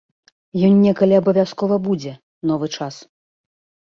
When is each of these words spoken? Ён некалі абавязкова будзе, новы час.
Ён 0.69 0.73
некалі 0.85 1.19
абавязкова 1.21 1.75
будзе, 1.89 2.11
новы 2.53 2.67
час. 2.79 2.95